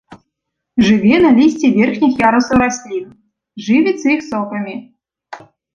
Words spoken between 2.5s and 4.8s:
раслін, жывіцца іх сокамі.